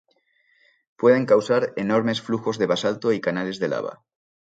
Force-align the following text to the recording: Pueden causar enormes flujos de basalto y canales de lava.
Pueden 0.97 1.27
causar 1.27 1.73
enormes 1.75 2.21
flujos 2.23 2.57
de 2.57 2.65
basalto 2.65 3.11
y 3.13 3.21
canales 3.21 3.59
de 3.59 3.67
lava. 3.67 4.03